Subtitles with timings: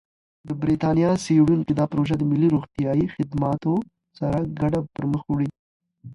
[0.47, 3.73] د بریتانیا څېړونکي دا پروژه د ملي روغتیايي خدماتو
[4.19, 5.49] سره ګډه پرمخ وړي.